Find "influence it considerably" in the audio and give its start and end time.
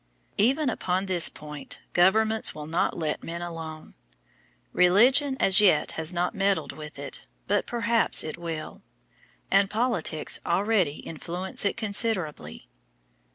11.01-12.67